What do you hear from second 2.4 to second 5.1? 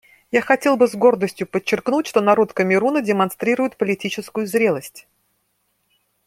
Камеруна демонстрирует политическую зрелость.